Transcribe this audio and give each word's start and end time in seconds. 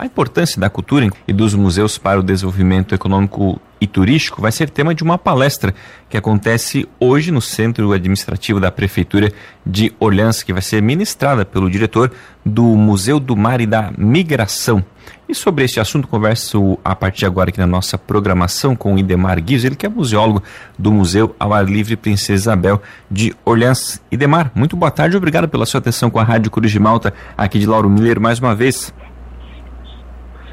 A 0.00 0.06
importância 0.06 0.58
da 0.58 0.70
cultura 0.70 1.10
e 1.28 1.32
dos 1.34 1.54
museus 1.54 1.98
para 1.98 2.18
o 2.18 2.22
desenvolvimento 2.22 2.94
econômico 2.94 3.60
e 3.78 3.86
turístico 3.86 4.40
vai 4.40 4.50
ser 4.50 4.70
tema 4.70 4.94
de 4.94 5.02
uma 5.02 5.18
palestra 5.18 5.74
que 6.08 6.16
acontece 6.16 6.88
hoje 6.98 7.30
no 7.30 7.42
Centro 7.42 7.92
Administrativo 7.92 8.58
da 8.58 8.70
Prefeitura 8.70 9.30
de 9.64 9.92
Orleans, 10.00 10.42
que 10.42 10.54
vai 10.54 10.62
ser 10.62 10.80
ministrada 10.80 11.44
pelo 11.44 11.70
diretor 11.70 12.10
do 12.42 12.64
Museu 12.64 13.20
do 13.20 13.36
Mar 13.36 13.60
e 13.60 13.66
da 13.66 13.92
Migração. 13.98 14.82
E 15.28 15.34
sobre 15.34 15.66
este 15.66 15.78
assunto, 15.78 16.08
converso 16.08 16.78
a 16.82 16.96
partir 16.96 17.18
de 17.18 17.26
agora 17.26 17.50
aqui 17.50 17.60
na 17.60 17.66
nossa 17.66 17.98
programação 17.98 18.74
com 18.74 18.94
o 18.94 18.98
Idemar 18.98 19.38
Guiz, 19.38 19.64
ele 19.64 19.76
que 19.76 19.84
é 19.84 19.88
museólogo 19.90 20.42
do 20.78 20.90
Museu 20.90 21.36
ao 21.38 21.52
Ar 21.52 21.66
Livre 21.66 21.94
Princesa 21.94 22.32
Isabel 22.40 22.80
de 23.10 23.34
Orleans. 23.44 24.00
Idemar, 24.10 24.50
muito 24.54 24.76
boa 24.76 24.90
tarde, 24.90 25.14
obrigado 25.14 25.46
pela 25.46 25.66
sua 25.66 25.76
atenção 25.76 26.08
com 26.08 26.18
a 26.18 26.24
Rádio 26.24 26.50
Cruz 26.50 26.72
de 26.72 26.78
Malta, 26.80 27.12
aqui 27.36 27.58
de 27.58 27.66
Lauro 27.66 27.90
Miller, 27.90 28.18
mais 28.18 28.38
uma 28.38 28.54
vez. 28.54 28.94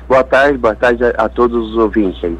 Boa 0.07 0.23
tarde, 0.23 0.57
boa 0.57 0.75
tarde 0.75 1.03
a, 1.03 1.09
a 1.25 1.29
todos 1.29 1.71
os 1.71 1.77
ouvintes 1.77 2.23
aí. 2.23 2.37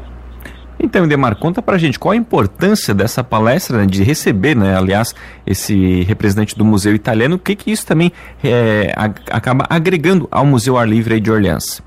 Então, 0.80 1.08
Demar, 1.08 1.34
conta 1.34 1.60
pra 1.60 1.76
gente 1.76 1.98
qual 1.98 2.12
a 2.12 2.16
importância 2.16 2.94
dessa 2.94 3.24
palestra, 3.24 3.78
né, 3.78 3.86
de 3.86 4.04
receber, 4.04 4.54
né, 4.54 4.76
aliás, 4.76 5.12
esse 5.44 6.02
representante 6.04 6.56
do 6.56 6.64
Museu 6.64 6.94
Italiano, 6.94 7.34
o 7.34 7.38
que 7.38 7.56
que 7.56 7.72
isso 7.72 7.84
também 7.84 8.12
é, 8.44 8.92
acaba 9.30 9.66
agregando 9.68 10.28
ao 10.30 10.46
Museu 10.46 10.78
Ar 10.78 10.88
Livre 10.88 11.18
de 11.18 11.30
Orleans? 11.32 11.82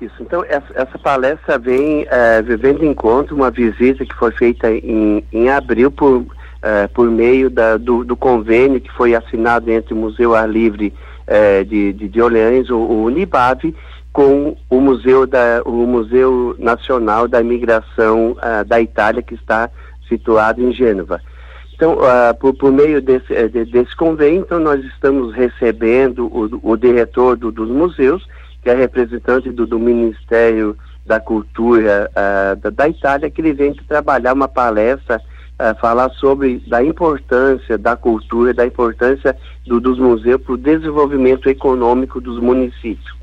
Isso, 0.00 0.14
então 0.20 0.44
essa, 0.44 0.66
essa 0.74 0.98
palestra 0.98 1.58
vem, 1.58 2.06
é, 2.10 2.40
vem 2.42 2.74
de 2.74 2.86
encontro 2.86 3.34
uma 3.34 3.50
visita 3.50 4.04
que 4.04 4.14
foi 4.14 4.30
feita 4.32 4.70
em, 4.70 5.24
em 5.32 5.50
abril 5.50 5.90
por, 5.90 6.24
é, 6.62 6.86
por 6.86 7.10
meio 7.10 7.50
da, 7.50 7.76
do, 7.76 8.04
do, 8.04 8.16
convênio 8.16 8.80
que 8.80 8.90
foi 8.92 9.14
assinado 9.14 9.70
entre 9.70 9.92
o 9.92 9.96
Museu 9.96 10.34
Ar 10.34 10.48
Livre 10.48 10.92
é, 11.26 11.64
de, 11.64 11.92
de, 11.92 12.08
de 12.08 12.22
Orleans, 12.22 12.70
o, 12.70 12.76
o 12.76 13.04
Unibave, 13.04 13.74
com 14.12 14.56
o 14.68 14.80
Museu, 14.80 15.26
da, 15.26 15.62
o 15.64 15.86
Museu 15.86 16.56
Nacional 16.58 17.28
da 17.28 17.40
Imigração 17.40 18.32
uh, 18.32 18.64
da 18.66 18.80
Itália, 18.80 19.22
que 19.22 19.34
está 19.34 19.70
situado 20.08 20.60
em 20.62 20.72
Gênova. 20.72 21.20
Então, 21.74 21.94
uh, 21.94 22.34
por, 22.38 22.54
por, 22.54 22.72
meio 22.72 23.00
desse, 23.00 23.32
eh, 23.32 23.48
de, 23.48 23.64
desse 23.64 23.96
convênio, 23.96 24.40
então, 24.40 24.58
nós 24.58 24.84
estamos 24.84 25.32
recebendo 25.34 26.26
o, 26.26 26.72
o 26.72 26.76
diretor 26.76 27.36
do, 27.36 27.50
dos 27.50 27.70
museus, 27.70 28.26
que 28.62 28.68
é 28.68 28.74
representante 28.74 29.50
do, 29.50 29.66
do 29.66 29.78
Ministério 29.78 30.76
da 31.06 31.18
Cultura 31.18 32.10
uh, 32.10 32.56
da, 32.56 32.70
da, 32.70 32.88
Itália, 32.88 33.30
que 33.30 33.40
ele 33.40 33.54
vem 33.54 33.72
trabalhar 33.88 34.34
uma 34.34 34.48
palestra, 34.48 35.20
falar 35.78 36.08
sobre 36.12 36.58
da 36.68 36.82
importância 36.82 37.76
da 37.76 37.94
cultura, 37.94 38.54
da 38.54 38.64
importância 38.64 39.36
do, 39.66 39.78
dos 39.78 39.98
museus 39.98 40.40
para 40.40 40.54
o 40.54 40.56
desenvolvimento 40.56 41.50
econômico 41.50 42.18
dos 42.18 42.40
municípios. 42.40 43.20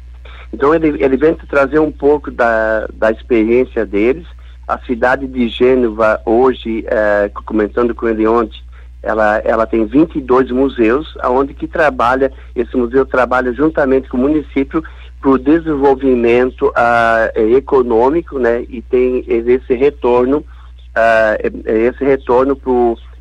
Então 0.54 0.74
ele, 0.74 1.04
ele 1.04 1.18
vem 1.18 1.34
trazer 1.34 1.80
um 1.80 1.92
pouco 1.92 2.32
da, 2.32 2.88
da 2.94 3.12
experiência 3.12 3.86
deles. 3.86 4.26
A 4.68 4.78
cidade 4.80 5.28
de 5.28 5.48
Gênova 5.48 6.22
hoje, 6.26 6.86
é, 6.88 7.30
comentando 7.46 7.96
com 7.96 8.08
ele 8.08 8.28
ontem, 8.28 8.62
ela, 9.02 9.38
ela 9.46 9.66
tem 9.66 9.86
22 9.86 10.52
museus, 10.52 11.16
aonde 11.22 11.54
que 11.54 11.68
trabalha, 11.68 12.32
esse 12.56 12.76
museu 12.76 13.06
trabalha 13.06 13.54
juntamente 13.54 14.10
com 14.10 14.18
o 14.18 14.22
município 14.22 14.84
para 15.22 15.30
o 15.30 15.38
desenvolvimento 15.38 16.68
uh, 16.68 17.40
econômico, 17.56 18.38
né, 18.38 18.66
e 18.70 18.82
tem 18.82 19.24
esse 19.28 19.74
retorno, 19.74 20.40
uh, 20.40 21.62
esse 21.66 22.04
retorno 22.04 22.60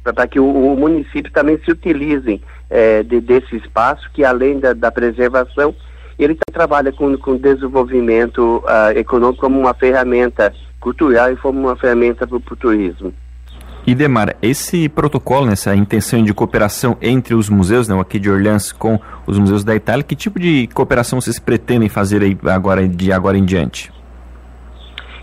para 0.03 0.27
que 0.27 0.39
o, 0.41 0.45
o, 0.47 0.77
município 0.77 1.33
também 1.33 1.59
se 1.65 1.71
utilize 1.71 2.35
uh, 2.71 3.05
de, 3.05 3.21
desse 3.21 3.57
espaço, 3.57 4.11
que 4.13 4.25
além 4.25 4.59
da, 4.59 4.73
da 4.73 4.91
preservação, 4.91 5.75
ele 6.19 6.37
trabalha 6.53 6.93
com, 6.93 7.17
com 7.19 7.37
desenvolvimento 7.37 8.63
uh, 8.65 8.97
econômico 8.97 9.43
como 9.43 9.59
uma 9.59 9.75
ferramenta 9.75 10.53
cultural 10.81 11.33
e 11.33 11.37
como 11.37 11.61
uma 11.61 11.77
ferramenta 11.77 12.27
para 12.27 12.37
o 12.37 12.57
turismo. 12.57 13.13
Idemar, 13.87 14.35
esse 14.43 14.89
protocolo, 14.89 15.49
essa 15.49 15.75
intenção 15.75 16.25
de 16.25 16.35
cooperação 16.35 16.97
entre 17.01 17.35
os 17.35 17.49
museus, 17.49 17.87
né, 17.87 17.99
aqui 18.01 18.19
de 18.19 18.29
Orleans 18.29 18.73
com 18.73 18.99
os 19.27 19.39
museus 19.39 19.63
da 19.63 19.77
Itália, 19.77 20.03
que 20.03 20.17
tipo 20.17 20.41
de 20.41 20.69
cooperação 20.75 21.21
vocês 21.21 21.39
pretendem 21.39 21.89
fazer 21.89 22.21
aí 22.21 22.37
agora, 22.47 22.89
de 22.89 23.13
agora 23.13 23.39
em 23.39 23.45
diante? 23.45 23.93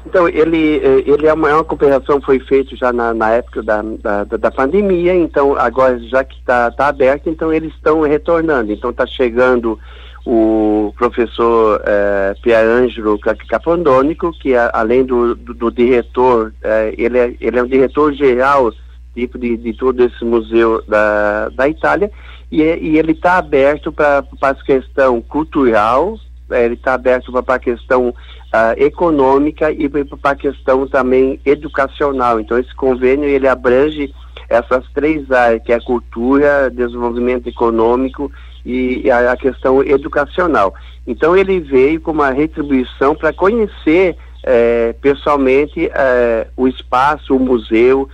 Então, 0.05 0.29
ele, 0.29 0.77
eh, 0.77 1.03
ele 1.07 1.27
é 1.27 1.33
uma, 1.33 1.49
é 1.49 1.53
uma 1.55 1.63
cooperação 1.63 2.21
foi 2.21 2.39
feita 2.39 2.75
já 2.75 2.93
na, 2.93 3.13
na 3.13 3.31
época 3.31 3.63
da, 3.63 3.81
da, 3.81 4.23
da, 4.23 4.51
pandemia, 4.51 5.13
então 5.13 5.57
agora 5.57 5.99
já 5.99 6.23
que 6.23 6.37
está 6.37 6.71
tá 6.71 6.87
aberto, 6.87 7.29
então 7.29 7.51
eles 7.51 7.73
estão 7.73 8.01
retornando, 8.01 8.71
então 8.71 8.91
está 8.91 9.05
chegando 9.05 9.77
o 10.25 10.93
professor 10.97 11.81
é, 11.85 12.33
Pierangelo 12.41 13.19
Capandônico, 13.19 14.31
que 14.39 14.53
é, 14.53 14.69
além 14.73 15.03
do, 15.03 15.35
do, 15.35 15.53
do 15.53 15.71
diretor, 15.71 16.53
é, 16.63 16.93
ele, 16.97 17.17
é, 17.17 17.35
ele 17.41 17.59
é 17.59 17.63
um 17.63 17.67
diretor 17.67 18.13
geral 18.13 18.71
tipo 19.13 19.37
de, 19.37 19.55
de 19.57 19.73
todo 19.73 20.03
esse 20.03 20.25
museu 20.25 20.83
da, 20.87 21.49
da 21.49 21.69
Itália, 21.69 22.11
e, 22.51 22.61
e 22.61 22.97
ele 22.97 23.11
está 23.11 23.37
aberto 23.37 23.91
para 23.91 24.23
a 24.41 24.55
questão 24.55 25.21
cultural, 25.21 26.17
é, 26.49 26.65
ele 26.65 26.75
está 26.75 26.93
aberto 26.93 27.31
para 27.43 27.55
a 27.55 27.59
questão 27.59 28.09
uh, 28.09 28.13
econômica 28.77 29.71
e 29.71 29.87
para 29.89 30.31
a 30.31 30.35
questão 30.35 30.87
também 30.87 31.39
educacional. 31.45 32.39
Então 32.39 32.57
esse 32.57 32.73
convênio 32.75 33.27
ele 33.27 33.47
abrange 33.47 34.13
essas 34.49 34.85
três 34.93 35.31
áreas, 35.31 35.63
que 35.63 35.73
é 35.73 35.79
cultura, 35.79 36.69
desenvolvimento 36.69 37.47
econômico 37.47 38.31
e 38.65 39.09
a, 39.11 39.35
questão 39.35 39.83
educacional. 39.83 40.73
Então 41.05 41.35
ele 41.35 41.59
veio 41.59 41.99
com 41.99 42.11
uma 42.11 42.31
retribuição 42.31 43.13
para 43.15 43.33
conhecer 43.33 44.15
é, 44.43 44.93
pessoalmente 45.01 45.89
é, 45.93 46.47
o 46.55 46.67
espaço, 46.67 47.35
o 47.35 47.39
museu, 47.39 48.07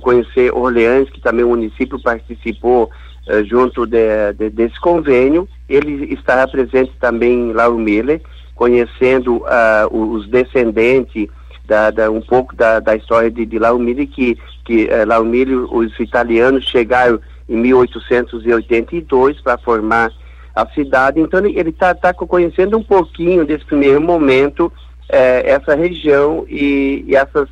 conhecer 0.00 0.52
Orleans, 0.54 1.08
que 1.10 1.20
também 1.20 1.44
o 1.44 1.50
município 1.50 2.00
participou 2.02 2.90
é, 3.26 3.44
junto 3.44 3.86
de, 3.86 4.32
de, 4.38 4.50
desse 4.50 4.78
convênio. 4.80 5.48
Ele 5.68 6.12
estará 6.12 6.46
presente 6.48 6.92
também 7.00 7.50
em 7.50 7.52
Lauro 7.52 7.78
Miller, 7.78 8.20
conhecendo 8.54 9.36
uh, 9.38 10.12
os 10.12 10.28
descendentes 10.28 11.28
da, 11.64 11.90
da, 11.90 12.10
um 12.10 12.20
pouco 12.20 12.54
da, 12.54 12.78
da 12.78 12.94
história 12.94 13.30
de, 13.30 13.46
de 13.46 13.58
Laumille, 13.58 14.06
que, 14.06 14.36
que 14.64 14.84
uh, 14.84 15.06
Laumille, 15.06 15.54
os 15.54 15.98
italianos 15.98 16.64
chegaram 16.64 17.20
em 17.50 17.56
1882 17.56 19.40
para 19.40 19.58
formar 19.58 20.12
a 20.54 20.66
cidade. 20.68 21.20
Então 21.20 21.44
ele 21.44 21.70
está 21.70 21.94
tá 21.94 22.14
conhecendo 22.14 22.78
um 22.78 22.82
pouquinho 22.82 23.44
desse 23.44 23.64
primeiro 23.64 24.00
momento 24.00 24.72
é, 25.08 25.50
essa 25.50 25.74
região 25.74 26.46
e, 26.48 27.04
e, 27.06 27.16
essas, 27.16 27.48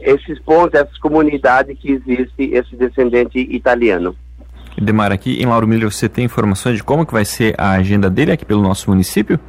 esses 0.00 0.38
pontos, 0.40 0.78
essas 0.78 0.98
comunidades 0.98 1.78
que 1.78 1.92
existe 1.92 2.42
esse 2.52 2.74
descendente 2.76 3.38
italiano. 3.38 4.14
Demar, 4.76 5.10
aqui 5.10 5.40
em 5.40 5.46
Lauro 5.46 5.66
Miller 5.66 5.90
você 5.90 6.08
tem 6.08 6.24
informações 6.24 6.76
de 6.76 6.84
como 6.84 7.06
que 7.06 7.12
vai 7.12 7.24
ser 7.24 7.54
a 7.56 7.72
agenda 7.72 8.10
dele 8.10 8.32
aqui 8.32 8.44
pelo 8.44 8.60
nosso 8.60 8.90
município? 8.90 9.40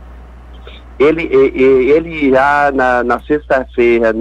Ele, 1.00 1.24
ele 1.31 2.25
irá 2.25 2.72
na, 2.74 3.03
na 3.03 3.19
sexta-feira 3.22 4.12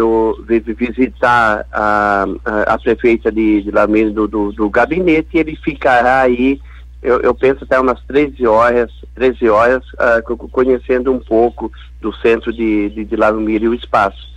visitar 0.76 1.66
a, 1.72 2.26
a, 2.66 2.78
prefeita 2.78 3.32
de, 3.32 3.62
de 3.62 3.70
Lamento 3.70 4.12
do, 4.12 4.28
do, 4.28 4.52
do, 4.52 4.70
gabinete 4.70 5.28
e 5.32 5.38
ele 5.38 5.56
ficará 5.56 6.20
aí, 6.20 6.60
eu, 7.02 7.20
eu, 7.20 7.34
penso 7.34 7.64
até 7.64 7.80
umas 7.80 7.98
13 8.04 8.46
horas, 8.46 8.92
13 9.14 9.48
horas, 9.48 9.82
uh, 9.94 10.36
conhecendo 10.48 11.10
um 11.10 11.18
pouco 11.18 11.72
do 11.98 12.12
centro 12.16 12.52
de, 12.52 12.90
de, 12.90 13.04
de 13.06 13.16
Lamento 13.16 13.64
e 13.64 13.68
o 13.68 13.74
espaço. 13.74 14.36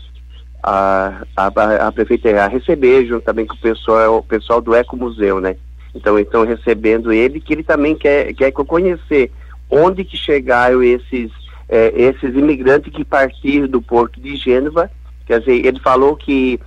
A, 0.64 1.24
a, 1.36 1.88
a 1.88 1.92
prefeita 1.92 2.30
irá 2.30 2.48
receber, 2.48 3.06
junto 3.06 3.26
também 3.26 3.46
com 3.46 3.56
o 3.56 3.60
pessoal, 3.60 4.18
o 4.20 4.24
pessoal 4.24 4.62
do 4.62 4.74
Ecomuseu, 4.74 5.42
né? 5.42 5.58
Então, 5.94 6.18
estão 6.18 6.46
recebendo 6.46 7.12
ele, 7.12 7.42
que 7.42 7.54
ele 7.54 7.64
também 7.64 7.96
quer, 7.96 8.34
quer 8.34 8.52
conhecer 8.52 9.32
onde 9.70 10.04
que 10.04 10.18
chegaram 10.18 10.82
esses 10.82 11.32
é, 11.69 11.94
esses 11.96 12.35
imigrantes 12.35 12.91
que 12.91 13.06
partiram 13.06 13.67
do 13.67 13.82
porto 13.82 14.20
de 14.20 14.35
Gênova, 14.35 14.90
quer 15.26 15.40
dizer, 15.40 15.66
ele 15.66 15.79
falou 15.79 16.16
que 16.16 16.59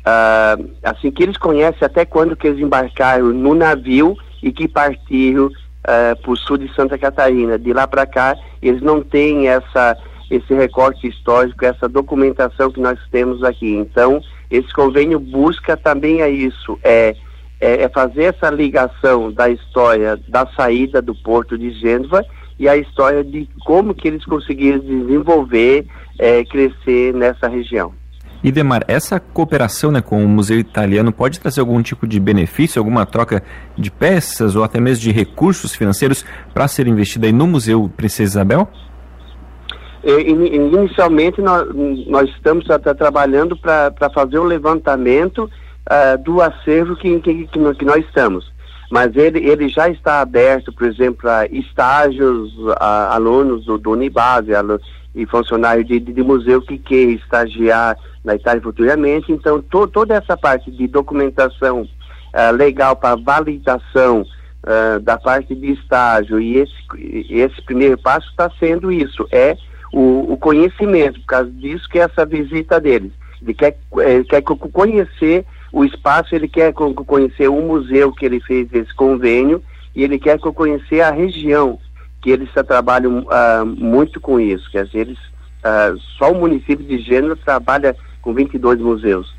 uh, 0.00 0.70
assim 0.82 1.10
que 1.10 1.22
eles 1.22 1.36
conhecem 1.36 1.86
até 1.86 2.04
quando 2.04 2.36
que 2.36 2.48
eles 2.48 2.60
embarcaram 2.60 3.26
no 3.26 3.54
navio 3.54 4.16
e 4.42 4.52
que 4.52 4.66
partiram 4.66 5.46
uh, 5.46 6.20
para 6.20 6.30
o 6.30 6.36
sul 6.36 6.58
de 6.58 6.72
Santa 6.74 6.98
Catarina. 6.98 7.58
De 7.58 7.72
lá 7.72 7.86
para 7.86 8.04
cá, 8.06 8.36
eles 8.60 8.82
não 8.82 9.02
têm 9.02 9.48
essa 9.48 9.96
esse 10.30 10.54
recorte 10.54 11.08
histórico, 11.08 11.64
essa 11.64 11.88
documentação 11.88 12.70
que 12.70 12.80
nós 12.80 12.98
temos 13.10 13.42
aqui. 13.42 13.74
Então, 13.74 14.22
esse 14.48 14.72
convênio 14.72 15.18
busca 15.18 15.76
também 15.76 16.22
é 16.22 16.30
isso, 16.30 16.78
é, 16.84 17.16
é, 17.60 17.82
é 17.82 17.88
fazer 17.88 18.34
essa 18.34 18.48
ligação 18.48 19.32
da 19.32 19.50
história 19.50 20.16
da 20.28 20.46
saída 20.54 21.02
do 21.02 21.16
porto 21.16 21.58
de 21.58 21.72
Gênova 21.72 22.24
e 22.60 22.68
a 22.68 22.76
história 22.76 23.24
de 23.24 23.48
como 23.64 23.94
que 23.94 24.06
eles 24.06 24.22
conseguiram 24.26 24.78
desenvolver, 24.80 25.86
é, 26.18 26.44
crescer 26.44 27.14
nessa 27.14 27.48
região. 27.48 27.92
E 28.44 28.52
Demar, 28.52 28.84
essa 28.86 29.18
cooperação 29.18 29.90
né, 29.90 30.02
com 30.02 30.22
o 30.22 30.28
Museu 30.28 30.58
Italiano 30.58 31.10
pode 31.10 31.40
trazer 31.40 31.60
algum 31.60 31.82
tipo 31.82 32.06
de 32.06 32.20
benefício, 32.20 32.78
alguma 32.78 33.06
troca 33.06 33.42
de 33.76 33.90
peças 33.90 34.56
ou 34.56 34.62
até 34.62 34.78
mesmo 34.78 35.02
de 35.02 35.10
recursos 35.10 35.74
financeiros 35.74 36.22
para 36.52 36.68
ser 36.68 36.86
investido 36.86 37.24
aí 37.24 37.32
no 37.32 37.46
Museu 37.46 37.90
Princesa 37.96 38.30
Isabel? 38.32 38.68
inicialmente 40.02 41.42
nós, 41.42 41.68
nós 42.06 42.30
estamos 42.30 42.70
até 42.70 42.94
trabalhando 42.94 43.54
para 43.54 44.10
fazer 44.14 44.38
o 44.38 44.44
levantamento 44.44 45.40
uh, 45.44 46.22
do 46.24 46.40
acervo 46.40 46.96
que, 46.96 47.20
que, 47.20 47.46
que, 47.46 47.58
nós 47.58 48.04
estamos. 48.06 48.50
Mas 48.90 49.14
ele, 49.14 49.38
ele 49.48 49.68
já 49.68 49.88
está 49.88 50.20
aberto, 50.20 50.72
por 50.72 50.86
exemplo, 50.86 51.30
a 51.30 51.46
estágios, 51.46 52.52
a 52.80 53.14
alunos 53.14 53.64
do, 53.64 53.78
do 53.78 53.92
Unibase 53.92 54.50
e 55.14 55.24
funcionários 55.26 55.86
de, 55.86 56.00
de, 56.00 56.12
de, 56.12 56.22
museu 56.22 56.60
que 56.60 56.76
querem 56.76 57.14
estagiar 57.14 57.96
na 58.24 58.34
Itália 58.34 58.60
futuramente. 58.60 59.30
Então, 59.30 59.62
to, 59.62 59.86
toda 59.86 60.14
essa 60.14 60.36
parte 60.36 60.72
de 60.72 60.88
documentação 60.88 61.82
uh, 61.82 62.52
legal 62.56 62.96
para 62.96 63.14
validação 63.14 64.22
uh, 64.22 64.98
da 65.00 65.16
parte 65.16 65.54
de 65.54 65.72
estágio 65.72 66.40
e 66.40 66.56
esse, 66.56 66.74
esse 67.30 67.62
primeiro 67.62 67.96
passo 67.96 68.28
está 68.30 68.50
sendo 68.58 68.90
isso, 68.90 69.26
é 69.30 69.56
o, 69.92 70.32
o, 70.32 70.36
conhecimento, 70.36 71.20
por 71.20 71.26
causa 71.26 71.50
disso 71.50 71.88
que 71.88 71.98
é 72.00 72.02
essa 72.02 72.26
visita 72.26 72.80
deles. 72.80 73.12
Ele 73.40 73.54
quer, 73.54 73.78
ele 73.98 74.24
quer 74.24 74.42
conhecer 74.42 75.46
o 75.72 75.84
espaço, 75.84 76.34
ele 76.34 76.48
quer 76.48 76.72
conhecer 76.72 77.48
o 77.48 77.60
museu 77.60 78.12
que 78.12 78.26
ele 78.26 78.40
fez 78.40 78.68
esse 78.72 78.94
convênio 78.94 79.62
e 79.94 80.02
ele 80.02 80.18
quer 80.18 80.38
conhecer 80.38 81.00
a 81.00 81.10
região 81.10 81.78
que 82.20 82.30
eles 82.30 82.50
trabalham 82.66 83.20
uh, 83.20 83.64
muito 83.64 84.20
com 84.20 84.38
isso. 84.38 84.70
Quer 84.70 84.84
dizer, 84.84 84.98
eles, 84.98 85.18
uh, 85.18 85.96
só 86.18 86.32
o 86.32 86.38
município 86.38 86.84
de 86.84 86.98
Gênero 86.98 87.36
trabalha 87.36 87.96
com 88.20 88.34
22 88.34 88.78
museus. 88.78 89.34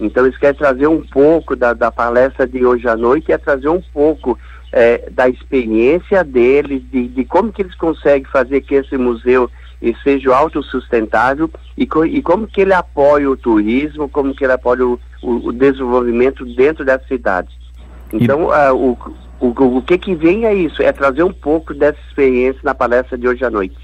Então 0.00 0.26
eles 0.26 0.36
querem 0.38 0.58
trazer 0.58 0.88
um 0.88 1.02
pouco 1.02 1.54
da, 1.54 1.72
da 1.72 1.90
palestra 1.90 2.46
de 2.46 2.64
hoje 2.64 2.88
à 2.88 2.96
noite, 2.96 3.30
é 3.30 3.38
trazer 3.38 3.68
um 3.68 3.80
pouco 3.92 4.38
é, 4.72 5.08
da 5.10 5.28
experiência 5.28 6.24
deles, 6.24 6.82
de, 6.90 7.06
de, 7.06 7.24
como 7.24 7.52
que 7.52 7.62
eles 7.62 7.76
conseguem 7.76 8.28
fazer 8.30 8.60
que 8.62 8.74
esse 8.74 8.96
museu 8.96 9.48
seja 10.02 10.34
autossustentável 10.34 11.48
e, 11.76 11.86
co, 11.86 12.04
e 12.04 12.22
como 12.22 12.46
que 12.46 12.62
ele 12.62 12.72
apoia 12.72 13.30
o 13.30 13.36
turismo, 13.36 14.08
como 14.08 14.34
que 14.34 14.42
ele 14.44 14.52
apoia 14.52 14.84
o, 14.84 14.98
o, 15.24 15.48
o 15.48 15.52
desenvolvimento 15.52 16.44
dentro 16.54 16.84
das 16.84 17.06
cidades. 17.06 17.54
Então, 18.12 18.42
e... 18.42 18.70
uh, 18.70 18.76
o, 18.76 18.98
o, 19.40 19.78
o 19.78 19.82
que 19.82 19.98
que 19.98 20.14
vem 20.14 20.44
é 20.44 20.54
isso, 20.54 20.82
é 20.82 20.92
trazer 20.92 21.22
um 21.22 21.32
pouco 21.32 21.74
dessa 21.74 21.98
experiência 22.08 22.60
na 22.62 22.74
palestra 22.74 23.16
de 23.16 23.26
hoje 23.26 23.44
à 23.44 23.50
noite. 23.50 23.76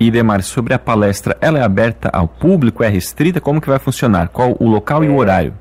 E 0.00 0.10
Demar, 0.10 0.42
sobre 0.42 0.74
a 0.74 0.78
palestra, 0.78 1.36
ela 1.40 1.58
é 1.58 1.62
aberta 1.62 2.08
ao 2.12 2.28
público, 2.28 2.84
é 2.84 2.88
restrita? 2.88 3.40
Como 3.40 3.60
que 3.60 3.68
vai 3.68 3.78
funcionar? 3.78 4.28
Qual 4.28 4.56
o 4.60 4.68
local 4.68 5.02
é... 5.02 5.06
e 5.06 5.08
o 5.08 5.12
é. 5.12 5.16
horário? 5.16 5.54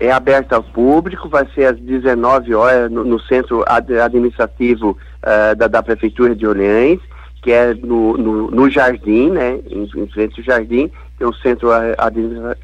é 0.00 0.12
aberta 0.12 0.56
ao 0.56 0.62
público, 0.62 1.28
vai 1.28 1.46
ser 1.54 1.66
às 1.66 1.80
19 1.80 2.54
horas 2.54 2.90
no, 2.90 3.04
no 3.04 3.20
centro 3.20 3.64
ad, 3.66 3.98
administrativo 3.98 4.90
uh, 4.90 5.56
da, 5.56 5.66
da, 5.66 5.82
Prefeitura 5.82 6.34
de 6.34 6.46
Orleans, 6.46 7.00
que 7.42 7.50
é 7.50 7.74
no, 7.74 8.16
no, 8.16 8.50
no 8.50 8.70
Jardim, 8.70 9.30
né, 9.30 9.58
em, 9.68 9.88
em, 9.96 10.06
frente 10.08 10.40
ao 10.40 10.44
Jardim, 10.44 10.90
tem 11.18 11.26
o 11.26 11.34
centro 11.34 11.70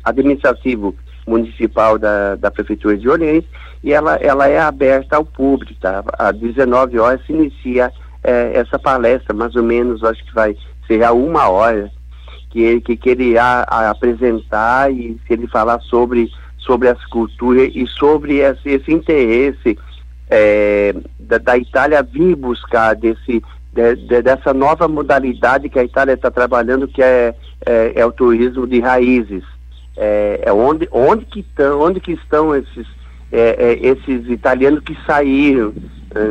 administrativo 0.04 0.94
municipal 1.26 1.98
da, 1.98 2.36
da 2.36 2.50
Prefeitura 2.50 2.96
de 2.96 3.08
Orleans, 3.08 3.44
e 3.82 3.92
ela, 3.92 4.16
ela 4.16 4.48
é 4.48 4.58
aberta 4.58 5.16
ao 5.16 5.24
público, 5.24 5.74
tá? 5.80 6.02
Às 6.18 6.36
19 6.36 6.98
horas 6.98 7.24
se 7.26 7.32
inicia 7.32 7.92
é, 8.22 8.52
essa 8.54 8.78
palestra, 8.78 9.34
mais 9.34 9.54
ou 9.54 9.62
menos, 9.62 10.02
acho 10.02 10.24
que 10.24 10.34
vai 10.34 10.56
ser 10.86 11.02
a 11.02 11.12
uma 11.12 11.48
hora, 11.48 11.90
que, 12.50 12.80
que, 12.80 12.96
que 12.96 13.10
ele 13.10 13.36
a, 13.36 13.66
a 13.68 13.90
apresentar 13.90 14.92
e 14.92 15.18
se 15.26 15.32
ele 15.32 15.46
falar 15.48 15.80
sobre 15.80 16.30
sobre 16.64 16.88
as 16.88 17.04
culturas 17.06 17.70
e 17.74 17.86
sobre 17.86 18.38
esse, 18.38 18.70
esse 18.70 18.92
interesse 18.92 19.78
é, 20.30 20.94
da, 21.20 21.38
da, 21.38 21.58
Itália 21.58 22.02
vir 22.02 22.34
buscar 22.34 22.94
desse, 22.94 23.42
de, 23.72 23.96
de, 23.96 24.22
dessa 24.22 24.54
nova 24.54 24.88
modalidade 24.88 25.68
que 25.68 25.78
a 25.78 25.84
Itália 25.84 26.14
está 26.14 26.30
trabalhando, 26.30 26.88
que 26.88 27.02
é, 27.02 27.34
é, 27.66 27.92
é, 27.94 28.06
o 28.06 28.12
turismo 28.12 28.66
de 28.66 28.80
raízes. 28.80 29.44
É, 29.96 30.40
é 30.44 30.52
onde, 30.52 30.88
onde, 30.90 31.24
que 31.24 31.42
tão, 31.54 31.80
onde 31.80 32.00
que 32.00 32.12
estão 32.12 32.54
esses, 32.54 32.86
é, 33.30 33.56
é, 33.58 33.86
esses 33.86 34.28
italianos 34.28 34.80
que 34.80 34.96
saíram 35.06 35.72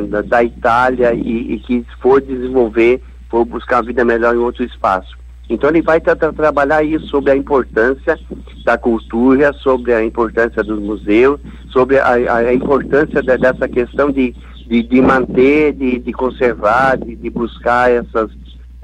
da, 0.10 0.22
da, 0.22 0.44
Itália 0.44 1.14
e, 1.14 1.54
e 1.54 1.60
que 1.60 1.86
for 2.02 2.22
desenvolver, 2.22 3.02
for 3.30 3.44
buscar 3.46 3.78
uma 3.78 3.88
vida 3.88 4.06
melhor 4.06 4.34
em 4.36 4.40
outro 4.40 4.64
espaço. 4.64 5.18
Então 5.50 5.70
ele 5.70 5.82
vai 5.82 6.00
tra 6.00 6.16
trabalhar 6.16 6.84
isso 6.84 7.06
sobre 7.08 7.32
a 7.32 7.36
importância 7.36 8.18
da 8.64 8.78
cultura, 8.78 9.52
sobre 9.54 9.94
a 9.94 10.04
importância 10.04 10.64
dos 10.64 10.80
museus, 10.80 11.40
sobre 11.70 12.00
a, 12.00 12.14
a 12.14 12.54
importância 12.54 13.22
de, 13.22 13.38
dessa 13.38 13.68
questão 13.68 14.10
de, 14.10 14.34
de, 14.68 14.84
de 14.84 15.02
manter, 15.02 15.74
de, 15.74 16.00
de 16.00 16.14
conservar, 16.14 16.98
de, 16.98 17.30
buscar 17.30 17.92
essas 17.92 18.32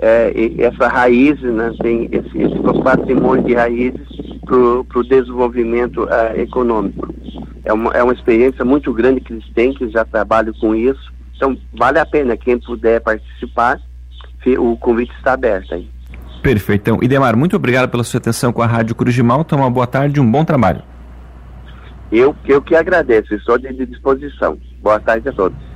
é, 0.02 0.34
essa 0.60 0.88
raiz, 0.88 1.40
né, 1.42 1.72
tem 1.82 2.10
esse, 2.12 2.38
esse 2.38 2.84
patrimônio 2.84 3.44
de 3.44 3.54
raízes 3.54 4.08
para 4.46 4.58
o 4.58 5.04
desenvolvimento 5.04 6.08
é, 6.10 6.42
econômico. 6.42 7.14
É 7.66 7.74
uma, 7.74 7.92
é 7.92 8.02
uma 8.02 8.14
experiência 8.14 8.64
muito 8.64 8.94
grande 8.94 9.22
que 9.22 9.34
eles 9.34 9.46
têm, 9.54 9.74
que 9.74 9.90
já 9.90 10.06
trabalham 10.06 10.54
com 10.54 10.74
isso. 10.74 11.12
Então 11.36 11.58
vale 11.74 12.00
a 12.00 12.06
pena 12.06 12.38
quem 12.38 12.60
puder 12.60 13.02
participar, 13.02 13.80
o 14.58 14.78
convite 14.78 15.14
está 15.18 15.34
aberto 15.34 15.74
aí. 15.74 15.88
Perfeitão. 16.42 17.00
Idemar, 17.04 17.36
muito 17.36 17.56
obrigado 17.56 17.90
pela 17.90 18.04
sua 18.04 18.18
atenção 18.18 18.54
com 18.54 18.62
a 18.62 18.66
Rádio 18.66 18.96
Cruz 18.96 19.14
de 19.14 19.22
Malta. 19.22 19.56
Uma 19.56 19.70
boa 19.70 19.86
tarde 19.86 20.20
e 20.20 20.22
um 20.22 20.32
bom 20.32 20.46
trabalho. 20.46 20.82
Eu, 22.12 22.36
eu 22.46 22.62
que 22.62 22.76
agradeço, 22.76 23.36
estou 23.36 23.58
de 23.58 23.86
disposição. 23.86 24.58
Boa 24.82 25.00
tarde 25.00 25.30
a 25.30 25.34
todos. 25.34 25.69